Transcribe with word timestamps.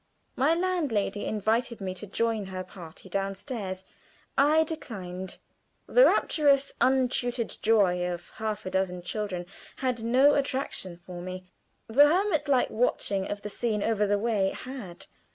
My 0.35 0.55
landlady 0.55 1.25
invited 1.25 1.79
me 1.79 1.93
to 1.93 2.07
join 2.07 2.45
her 2.47 2.63
party 2.63 3.07
down 3.07 3.35
stairs; 3.35 3.83
I 4.35 4.63
declined. 4.63 5.37
The 5.85 6.05
rapturous, 6.05 6.73
untutored 6.81 7.55
joy 7.61 8.09
of 8.11 8.31
half 8.37 8.65
a 8.65 8.71
dozen 8.71 9.03
children 9.03 9.45
had 9.75 10.01
no 10.03 10.33
attraction 10.33 10.97
for 10.97 11.21
me; 11.21 11.43
the 11.85 12.07
hermit 12.07 12.47
like 12.47 12.71
watching 12.71 13.29
of 13.29 13.43
the 13.43 13.49
scene 13.49 13.83
over 13.83 14.07
the 14.07 14.17
way 14.17 14.49
had. 14.49 15.05